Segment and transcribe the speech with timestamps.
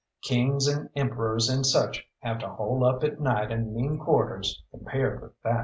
[0.23, 5.21] Kings and emperors and such have to hole up at night in mean quarters compared
[5.21, 5.59] with that.